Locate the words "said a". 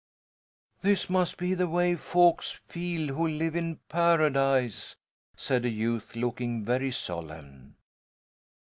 5.37-5.69